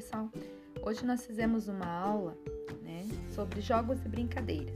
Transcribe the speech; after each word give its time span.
pessoal? 0.00 0.30
Hoje 0.82 1.04
nós 1.04 1.26
fizemos 1.26 1.68
uma 1.68 1.84
aula 1.84 2.34
né, 2.82 3.06
sobre 3.34 3.60
jogos 3.60 4.02
e 4.02 4.08
brincadeiras. 4.08 4.74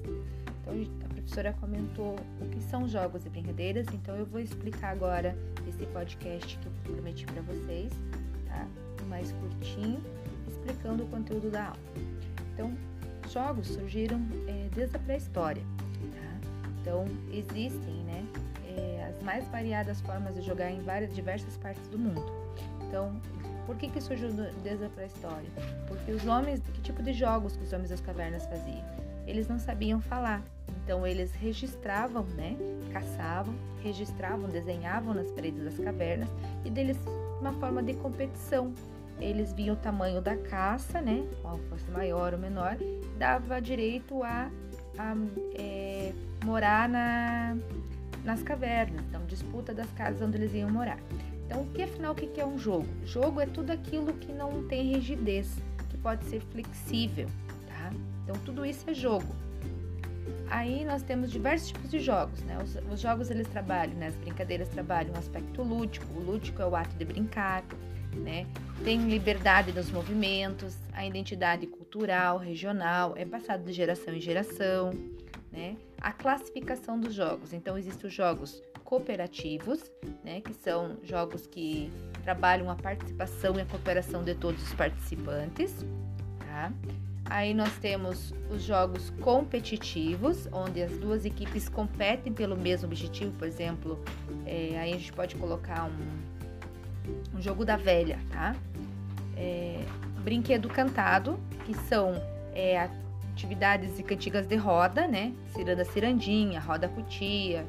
Então 0.60 0.74
a 1.02 1.14
professora 1.14 1.54
comentou 1.54 2.16
o 2.42 2.48
que 2.50 2.60
são 2.60 2.86
jogos 2.86 3.24
e 3.24 3.30
brincadeiras, 3.30 3.86
então 3.94 4.14
eu 4.16 4.26
vou 4.26 4.38
explicar 4.38 4.90
agora 4.90 5.34
esse 5.66 5.86
podcast 5.86 6.58
que 6.58 6.66
eu 6.66 6.72
prometi 6.92 7.24
para 7.24 7.40
vocês, 7.40 7.90
tá? 8.46 8.68
Mais 9.08 9.32
curtinho, 9.32 9.98
explicando 10.46 11.04
o 11.04 11.06
conteúdo 11.08 11.50
da 11.50 11.68
aula. 11.68 11.78
Então, 12.52 12.76
jogos 13.30 13.68
surgiram 13.68 14.20
é, 14.46 14.68
desde 14.74 14.94
a 14.96 14.98
pré-história, 14.98 15.62
tá? 16.02 16.48
Então 16.82 17.06
existem, 17.32 18.04
né, 18.04 18.26
é, 18.76 19.06
as 19.08 19.22
mais 19.22 19.48
variadas 19.48 20.02
formas 20.02 20.34
de 20.34 20.42
jogar 20.42 20.70
em 20.70 20.80
várias 20.80 21.14
diversas 21.14 21.56
partes 21.56 21.88
do 21.88 21.98
mundo. 21.98 22.22
Então, 22.86 23.18
por 23.66 23.76
que, 23.76 23.88
que 23.88 24.00
surgiu 24.00 24.30
desde 24.62 24.84
a 24.84 24.88
pré-história? 24.88 25.48
Porque 25.88 26.12
os 26.12 26.26
homens, 26.26 26.60
que 26.60 26.80
tipo 26.80 27.02
de 27.02 27.12
jogos 27.12 27.56
que 27.56 27.64
os 27.64 27.72
homens 27.72 27.90
das 27.90 28.00
cavernas 28.00 28.46
faziam? 28.46 28.84
Eles 29.26 29.48
não 29.48 29.58
sabiam 29.58 30.00
falar, 30.00 30.42
então 30.84 31.06
eles 31.06 31.32
registravam, 31.32 32.24
né? 32.36 32.56
Caçavam, 32.92 33.54
registravam, 33.82 34.48
desenhavam 34.48 35.14
nas 35.14 35.30
paredes 35.30 35.64
das 35.64 35.78
cavernas 35.78 36.28
e 36.64 36.70
deles 36.70 36.98
uma 37.40 37.52
forma 37.54 37.82
de 37.82 37.94
competição. 37.94 38.72
Eles 39.18 39.52
viam 39.52 39.74
o 39.74 39.78
tamanho 39.78 40.20
da 40.20 40.36
caça, 40.36 41.00
né? 41.00 41.26
Qual 41.40 41.56
fosse 41.70 41.90
maior 41.90 42.34
ou 42.34 42.38
menor, 42.38 42.76
dava 43.16 43.60
direito 43.60 44.22
a, 44.22 44.50
a 44.98 45.14
é, 45.54 46.12
morar 46.44 46.88
na, 46.88 47.56
nas 48.24 48.42
cavernas, 48.42 49.04
então 49.08 49.24
disputa 49.26 49.72
das 49.72 49.90
casas 49.92 50.20
onde 50.20 50.36
eles 50.36 50.52
iam 50.54 50.70
morar. 50.70 50.98
Então, 51.46 51.62
o 51.62 51.66
que 51.66 51.82
afinal 51.82 52.12
o 52.12 52.14
que 52.14 52.40
é 52.40 52.46
um 52.46 52.58
jogo? 52.58 52.88
Jogo 53.04 53.40
é 53.40 53.46
tudo 53.46 53.70
aquilo 53.70 54.12
que 54.14 54.32
não 54.32 54.66
tem 54.66 54.94
rigidez, 54.94 55.56
que 55.90 55.96
pode 55.98 56.24
ser 56.24 56.40
flexível, 56.40 57.28
tá? 57.66 57.92
Então, 58.22 58.36
tudo 58.44 58.64
isso 58.64 58.88
é 58.88 58.94
jogo. 58.94 59.34
Aí 60.48 60.84
nós 60.84 61.02
temos 61.02 61.30
diversos 61.30 61.68
tipos 61.68 61.90
de 61.90 61.98
jogos, 61.98 62.40
né? 62.42 62.58
Os, 62.62 62.76
os 62.90 63.00
jogos 63.00 63.30
eles 63.30 63.48
trabalham, 63.48 63.94
né? 63.94 64.08
As 64.08 64.16
brincadeiras 64.16 64.68
trabalham 64.68 65.12
o 65.14 65.18
aspecto 65.18 65.62
lúdico. 65.62 66.06
O 66.14 66.22
lúdico 66.22 66.62
é 66.62 66.66
o 66.66 66.76
ato 66.76 66.94
de 66.96 67.04
brincar, 67.04 67.64
né? 68.14 68.46
Tem 68.82 68.98
liberdade 69.08 69.72
nos 69.72 69.90
movimentos, 69.90 70.76
a 70.92 71.04
identidade 71.06 71.66
cultural, 71.66 72.38
regional, 72.38 73.14
é 73.16 73.24
passado 73.24 73.64
de 73.64 73.72
geração 73.72 74.14
em 74.14 74.20
geração, 74.20 74.90
né? 75.52 75.76
A 76.00 76.12
classificação 76.12 76.98
dos 76.98 77.14
jogos. 77.14 77.52
Então, 77.52 77.76
existem 77.76 78.06
os 78.06 78.14
jogos 78.14 78.62
cooperativos, 78.94 79.90
né, 80.22 80.40
que 80.40 80.54
são 80.54 80.96
jogos 81.02 81.46
que 81.48 81.90
trabalham 82.22 82.70
a 82.70 82.76
participação 82.76 83.56
e 83.56 83.60
a 83.60 83.66
cooperação 83.66 84.22
de 84.22 84.36
todos 84.36 84.62
os 84.62 84.72
participantes. 84.74 85.84
Tá? 86.38 86.72
Aí 87.24 87.52
nós 87.52 87.72
temos 87.78 88.32
os 88.50 88.62
jogos 88.62 89.10
competitivos, 89.20 90.48
onde 90.52 90.80
as 90.80 90.96
duas 90.98 91.24
equipes 91.24 91.68
competem 91.68 92.32
pelo 92.32 92.56
mesmo 92.56 92.86
objetivo, 92.86 93.32
por 93.36 93.48
exemplo, 93.48 93.98
é, 94.46 94.78
aí 94.78 94.92
a 94.92 94.96
gente 94.96 95.12
pode 95.12 95.34
colocar 95.34 95.86
um, 95.86 97.36
um 97.36 97.42
jogo 97.42 97.64
da 97.64 97.76
velha, 97.76 98.20
tá? 98.30 98.54
É, 99.36 99.82
brinquedo 100.22 100.68
cantado, 100.68 101.40
que 101.64 101.74
são 101.74 102.12
é, 102.54 102.88
atividades 103.32 103.98
e 103.98 104.02
cantigas 104.02 104.46
de 104.46 104.54
roda, 104.54 105.08
né? 105.08 105.32
Ciranda 105.54 105.84
cirandinha, 105.84 106.60
roda 106.60 106.88
cutia, 106.88 107.64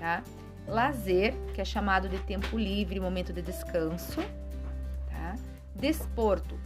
tá? 0.00 0.22
Lazer, 0.66 1.34
que 1.54 1.60
é 1.60 1.64
chamado 1.64 2.08
de 2.08 2.18
tempo 2.20 2.58
livre, 2.58 2.98
momento 3.00 3.32
de 3.32 3.42
descanso, 3.42 4.20
tá? 5.08 5.34
Desporto. 5.74 6.58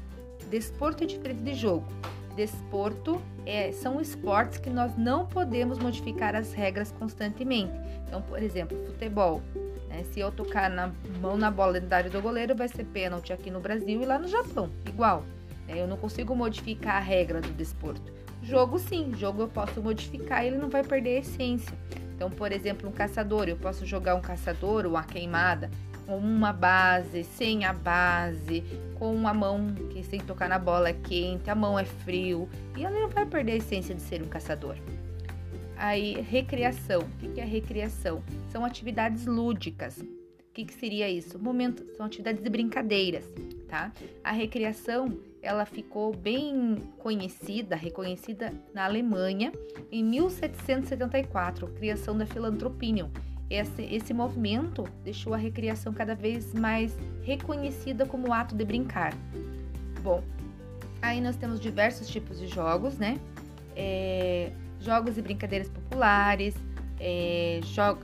Desporto 0.50 1.04
é 1.04 1.06
diferente 1.06 1.42
de 1.42 1.54
jogo. 1.54 1.86
Desporto 2.34 3.20
é, 3.44 3.72
são 3.72 4.00
esportes 4.00 4.58
que 4.58 4.70
nós 4.70 4.97
não 4.97 5.26
podemos 5.26 5.78
modificar 5.78 6.34
as 6.34 6.52
regras 6.52 6.92
constantemente. 6.92 7.72
Então, 8.06 8.22
por 8.22 8.42
exemplo, 8.42 8.76
futebol. 8.86 9.42
Né? 9.88 10.04
Se 10.12 10.20
eu 10.20 10.30
tocar 10.30 10.70
na 10.70 10.92
mão 11.20 11.36
na 11.36 11.50
bola 11.50 11.75
dentro 11.75 11.88
da 11.88 11.96
área 11.96 12.10
do 12.10 12.22
goleiro, 12.22 12.54
vai 12.54 12.69
ser 12.69 12.84
pênalti 12.84 13.32
aqui 13.32 13.50
no 13.50 13.60
Brasil 13.60 14.00
e 14.00 14.06
lá 14.06 14.19
no 14.19 14.28
Japão, 14.28 14.70
igual. 14.86 15.25
Né? 15.66 15.80
Eu 15.80 15.86
não 15.86 15.96
consigo 15.96 16.34
modificar 16.34 16.96
a 16.96 17.00
regra 17.00 17.41
do 17.41 17.50
desporto. 17.50 18.12
Jogo 18.42 18.78
sim, 18.78 19.12
jogo 19.16 19.42
eu 19.42 19.48
posso 19.48 19.82
modificar 19.82 20.44
ele 20.44 20.56
não 20.56 20.70
vai 20.70 20.82
perder 20.82 21.16
a 21.16 21.20
essência. 21.20 21.76
Então, 22.20 22.31
por 22.31 22.53
exemplo, 22.53 22.86
um 22.86 22.92
caçador, 22.92 23.48
eu 23.48 23.56
posso 23.56 23.86
jogar 23.86 24.14
um 24.14 24.20
caçador 24.20 24.84
ou 24.84 24.91
uma 24.91 25.03
queimada 25.03 25.70
com 26.04 26.19
uma 26.19 26.53
base, 26.53 27.25
sem 27.25 27.64
a 27.64 27.72
base, 27.72 28.62
com 28.98 29.14
uma 29.14 29.32
mão 29.32 29.72
que 29.91 30.04
sem 30.04 30.20
tocar 30.20 30.47
na 30.47 30.58
bola 30.58 30.91
é 30.91 30.92
quente, 30.92 31.48
a 31.48 31.54
mão 31.54 31.78
é 31.78 31.84
frio, 31.86 32.47
e 32.76 32.84
ela 32.84 33.00
não 33.00 33.08
vai 33.08 33.25
perder 33.25 33.53
a 33.53 33.56
essência 33.56 33.94
de 33.94 34.03
ser 34.03 34.20
um 34.20 34.28
caçador. 34.28 34.76
Aí, 35.78 36.20
recreação. 36.20 37.00
O 37.22 37.32
que 37.32 37.41
é 37.41 37.44
recreação? 37.44 38.22
São 38.50 38.66
atividades 38.66 39.25
lúdicas. 39.25 39.97
O 39.97 40.52
que, 40.52 40.66
que 40.66 40.75
seria 40.75 41.08
isso? 41.08 41.38
Momento, 41.38 41.87
são 41.97 42.04
atividades 42.04 42.42
de 42.42 42.50
brincadeiras, 42.50 43.25
tá? 43.66 43.91
A 44.22 44.32
recreação 44.32 45.19
ela 45.42 45.64
ficou 45.64 46.14
bem 46.14 46.76
conhecida, 46.98 47.74
reconhecida 47.74 48.52
na 48.74 48.84
Alemanha 48.84 49.52
em 49.90 50.04
1774, 50.04 51.68
criação 51.68 52.16
da 52.16 52.26
Filantropinion. 52.26 53.08
Esse, 53.48 53.82
esse 53.82 54.14
movimento 54.14 54.84
deixou 55.02 55.34
a 55.34 55.36
recreação 55.36 55.92
cada 55.92 56.14
vez 56.14 56.54
mais 56.54 56.96
reconhecida 57.22 58.06
como 58.06 58.32
ato 58.32 58.54
de 58.54 58.64
brincar. 58.64 59.12
Bom, 60.02 60.22
aí 61.02 61.20
nós 61.20 61.36
temos 61.36 61.58
diversos 61.58 62.08
tipos 62.08 62.38
de 62.38 62.46
jogos, 62.46 62.96
né? 62.96 63.18
É, 63.74 64.52
jogos 64.78 65.18
e 65.18 65.22
brincadeiras 65.22 65.68
populares, 65.68 66.54
é, 67.00 67.61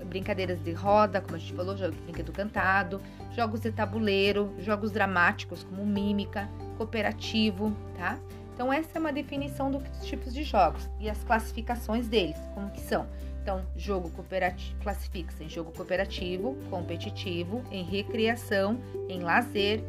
brincadeiras 0.06 0.58
de 0.64 0.72
roda, 0.72 1.20
como 1.20 1.36
a 1.36 1.38
gente 1.38 1.52
falou, 1.52 1.76
jogos 1.76 1.96
de 1.96 2.02
brinquedo 2.02 2.32
cantado, 2.32 3.00
jogos 3.32 3.60
de 3.60 3.70
tabuleiro, 3.70 4.52
jogos 4.58 4.90
dramáticos 4.90 5.62
como 5.62 5.84
mímica, 5.84 6.48
cooperativo, 6.78 7.76
tá? 7.96 8.18
Então 8.54 8.72
essa 8.72 8.96
é 8.96 8.98
uma 8.98 9.12
definição 9.12 9.70
dos 9.70 9.82
tipos 10.06 10.32
de 10.32 10.42
jogos 10.42 10.88
e 10.98 11.10
as 11.10 11.22
classificações 11.22 12.08
deles, 12.08 12.38
como 12.54 12.70
que 12.70 12.80
são. 12.80 13.06
Então, 13.42 13.64
jogo 13.76 14.10
cooperativo 14.10 14.74
classifica-se 14.82 15.44
em 15.44 15.48
jogo 15.48 15.70
cooperativo, 15.70 16.56
competitivo, 16.68 17.62
em 17.70 17.84
recreação, 17.84 18.80
em 19.08 19.20
lazer, 19.20 19.84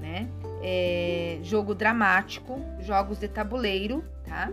né? 0.00 0.28
É, 0.62 1.38
jogo 1.42 1.74
dramático, 1.74 2.58
jogos 2.80 3.18
de 3.18 3.28
tabuleiro, 3.28 4.02
tá? 4.24 4.48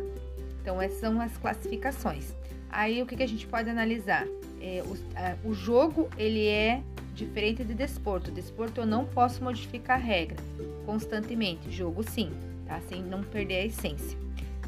Então 0.61 0.81
essas 0.81 0.99
são 0.99 1.21
as 1.21 1.37
classificações. 1.37 2.35
Aí 2.71 3.01
o 3.01 3.05
que, 3.05 3.17
que 3.17 3.23
a 3.23 3.27
gente 3.27 3.45
pode 3.45 3.69
analisar? 3.69 4.25
É, 4.61 4.81
o, 4.85 4.95
a, 5.15 5.35
o 5.47 5.53
jogo 5.53 6.09
ele 6.17 6.47
é 6.47 6.81
diferente 7.13 7.63
de 7.63 7.73
desporto. 7.73 8.31
Desporto 8.31 8.81
eu 8.81 8.85
não 8.85 9.05
posso 9.05 9.43
modificar 9.43 9.97
a 9.97 10.01
regra 10.01 10.37
constantemente. 10.85 11.69
Jogo 11.69 12.01
sim, 12.03 12.31
tá? 12.65 12.79
Sem 12.87 13.03
não 13.03 13.23
perder 13.23 13.55
a 13.55 13.65
essência, 13.65 14.17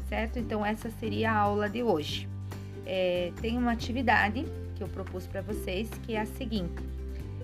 certo? 0.08 0.38
Então 0.38 0.64
essa 0.64 0.90
seria 1.00 1.32
a 1.32 1.36
aula 1.36 1.68
de 1.68 1.82
hoje. 1.82 2.28
É, 2.86 3.32
tem 3.40 3.56
uma 3.56 3.72
atividade 3.72 4.44
que 4.76 4.82
eu 4.82 4.88
propus 4.88 5.26
para 5.26 5.40
vocês 5.40 5.88
que 6.02 6.14
é 6.14 6.20
a 6.20 6.26
seguinte: 6.26 6.82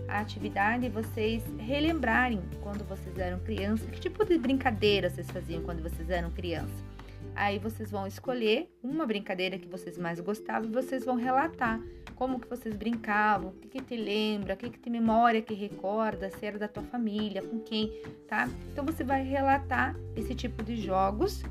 a 0.06 0.18
atividade 0.20 0.86
é 0.86 0.90
vocês 0.90 1.42
relembrarem 1.58 2.42
quando 2.62 2.86
vocês 2.86 3.16
eram 3.16 3.38
criança, 3.38 3.86
que 3.86 4.00
tipo 4.00 4.24
de 4.24 4.36
brincadeira 4.36 5.08
vocês 5.08 5.30
faziam 5.30 5.62
quando 5.62 5.82
vocês 5.82 6.10
eram 6.10 6.30
criança. 6.30 6.90
Aí 7.34 7.58
vocês 7.58 7.90
vão 7.90 8.06
escolher 8.06 8.70
uma 8.82 9.06
brincadeira 9.06 9.58
que 9.58 9.68
vocês 9.68 9.96
mais 9.96 10.20
gostavam 10.20 10.68
e 10.68 10.72
vocês 10.72 11.04
vão 11.04 11.16
relatar 11.16 11.80
como 12.20 12.38
que 12.38 12.46
vocês 12.46 12.76
brincavam, 12.76 13.48
o 13.48 13.52
que, 13.52 13.68
que 13.68 13.80
te 13.80 13.96
lembra, 13.96 14.52
o 14.52 14.56
que, 14.58 14.68
que 14.68 14.78
te 14.78 14.90
memória 14.90 15.40
que 15.40 15.54
recorda, 15.54 16.28
se 16.28 16.44
era 16.44 16.58
da 16.58 16.68
tua 16.68 16.82
família, 16.82 17.40
com 17.40 17.58
quem, 17.60 17.90
tá? 18.28 18.46
Então 18.70 18.84
você 18.84 19.02
vai 19.02 19.24
relatar 19.24 19.96
esse 20.14 20.34
tipo 20.34 20.62
de 20.62 20.76
jogos, 20.76 21.42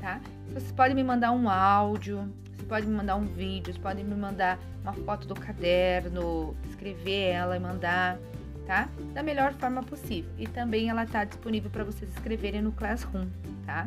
tá? 0.00 0.18
Vocês 0.48 0.72
podem 0.72 0.96
me 0.96 1.04
mandar 1.04 1.32
um 1.32 1.50
áudio, 1.50 2.32
você 2.56 2.64
pode 2.64 2.86
me 2.86 2.94
mandar 2.94 3.16
um 3.16 3.26
vídeo, 3.26 3.74
você 3.74 3.78
pode 3.78 4.02
me 4.02 4.14
mandar 4.14 4.58
uma 4.82 4.94
foto 4.94 5.26
do 5.26 5.34
caderno, 5.34 6.56
escrever 6.66 7.32
ela 7.32 7.54
e 7.54 7.60
mandar, 7.60 8.18
tá? 8.66 8.88
Da 9.12 9.22
melhor 9.22 9.52
forma 9.52 9.82
possível. 9.82 10.30
E 10.38 10.46
também 10.46 10.88
ela 10.88 11.04
tá 11.04 11.24
disponível 11.24 11.70
para 11.70 11.84
vocês 11.84 12.10
escreverem 12.12 12.62
no 12.62 12.72
Classroom, 12.72 13.26
tá? 13.66 13.84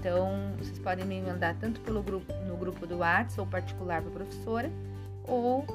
Então, 0.00 0.54
vocês 0.58 0.78
podem 0.78 1.04
me 1.04 1.20
mandar 1.20 1.54
tanto 1.56 1.78
pelo 1.82 2.02
grupo, 2.02 2.32
no 2.46 2.56
grupo 2.56 2.86
do 2.86 2.98
WhatsApp 2.98 3.38
ou 3.38 3.46
particular 3.46 4.00
para 4.00 4.10
professora, 4.10 4.70
ou 5.24 5.66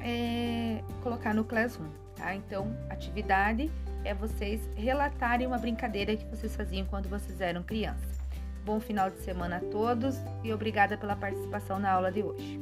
é, 0.00 0.80
colocar 1.02 1.34
no 1.34 1.42
Classroom, 1.42 1.88
tá? 2.14 2.32
Então, 2.32 2.72
atividade 2.88 3.68
é 4.04 4.14
vocês 4.14 4.60
relatarem 4.76 5.48
uma 5.48 5.58
brincadeira 5.58 6.16
que 6.16 6.24
vocês 6.26 6.54
faziam 6.54 6.86
quando 6.86 7.08
vocês 7.08 7.40
eram 7.40 7.64
crianças. 7.64 8.20
Bom 8.64 8.78
final 8.78 9.10
de 9.10 9.18
semana 9.18 9.56
a 9.56 9.60
todos 9.60 10.14
e 10.44 10.52
obrigada 10.52 10.96
pela 10.96 11.16
participação 11.16 11.80
na 11.80 11.90
aula 11.90 12.12
de 12.12 12.22
hoje. 12.22 12.60